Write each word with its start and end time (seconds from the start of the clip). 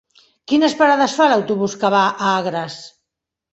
Quines 0.51 0.75
parades 0.79 1.13
fa 1.19 1.27
l'autobús 1.33 1.77
que 1.85 1.93
va 1.99 2.01
a 2.09 2.35
Agres? 2.41 2.83